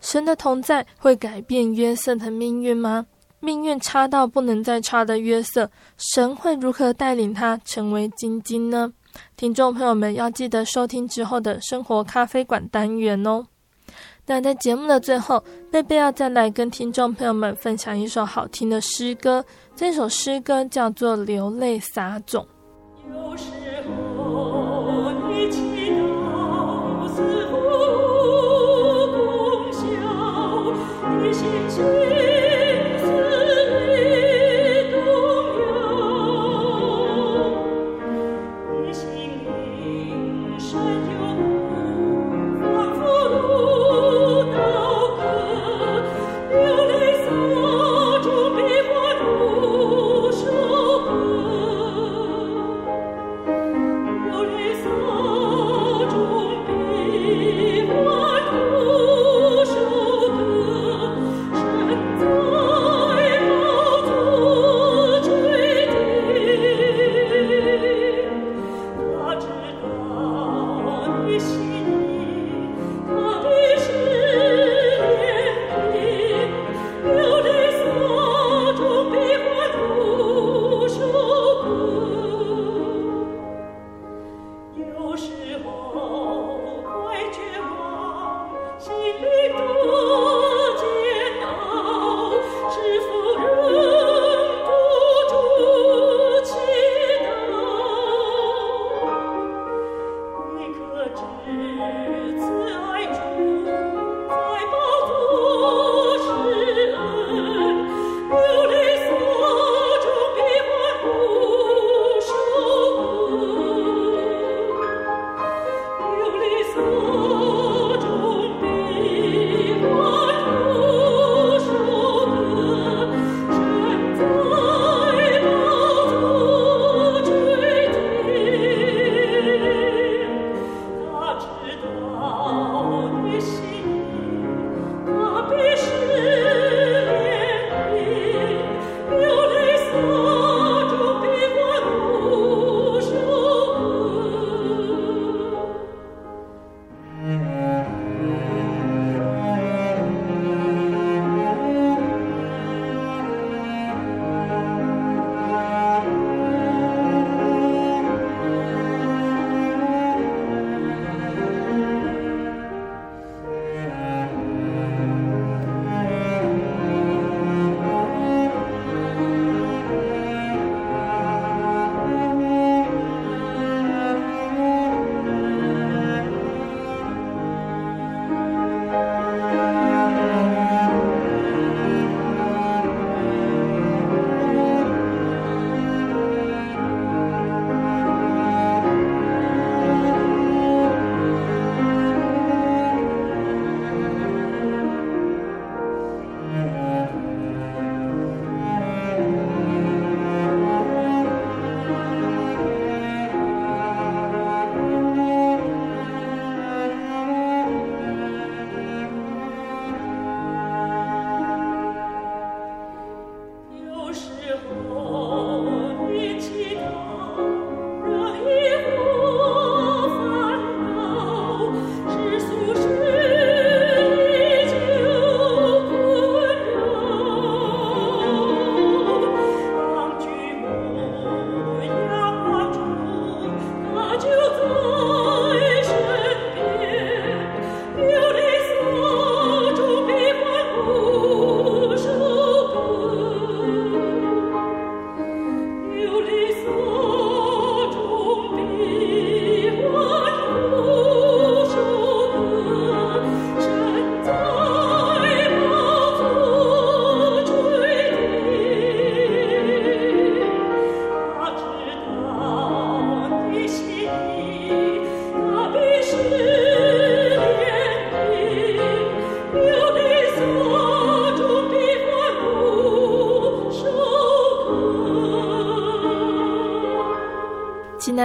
[0.00, 3.06] 神的同在会改变约瑟的命运吗？
[3.40, 8.92] 命运差到不能再差的约瑟，神会如何带领他成为精金呢？
[9.36, 13.46] 听众朋友们要记得收听之后的生活咖啡馆单元哦。
[14.26, 19.44] 那在节目的最后，贝贝要再来跟听众朋友们分享一首好听的诗歌。
[19.74, 22.46] 这首诗歌叫做《流泪撒种》。
[23.10, 23.44] 有时
[24.18, 27.56] 候你祈祷似乎
[29.16, 29.80] 功效，
[31.22, 31.82] 你心情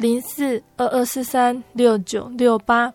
[0.00, 2.90] 零四二二四三六九六八。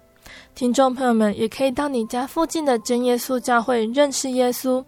[0.55, 4.83] 听众朋友们也可以到你家附近的真耶稣教会认识耶稣，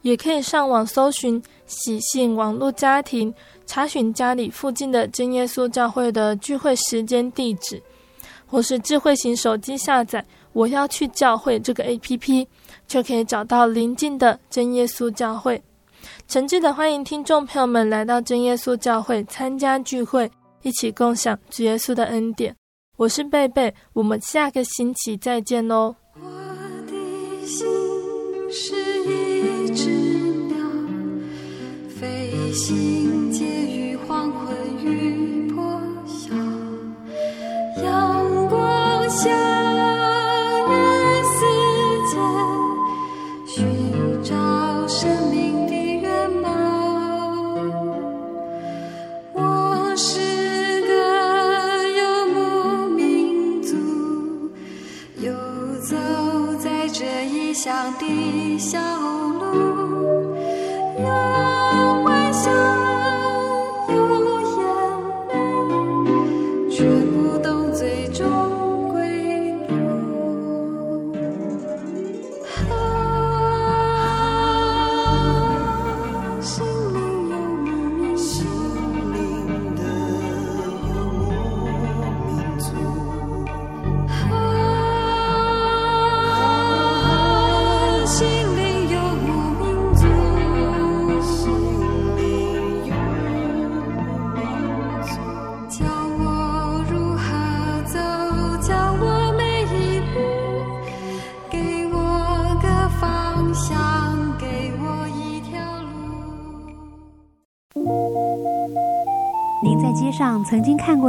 [0.00, 3.32] 也可以上网搜寻喜信网络家庭，
[3.64, 7.80] 查询家里附近的真耶稣教会的聚会时间地址，
[8.44, 12.44] 或是智慧型手机下载“我要去教会”这个 APP，
[12.88, 15.62] 就可以找到邻近的真耶稣教会。
[16.26, 20.28] 诚挚的欢迎听众朋友们来到真耶稣教会参加聚会，
[20.62, 22.54] 一起共享主耶稣的恩典。
[22.96, 25.94] 我是贝贝，我们下个星期再见哦。
[26.14, 26.28] 我
[26.86, 27.66] 的心
[28.50, 29.90] 是一只
[30.48, 30.56] 鸟，
[31.88, 34.54] 飞行介于黄昏
[34.84, 36.34] 与破晓，
[37.82, 39.61] 阳光下。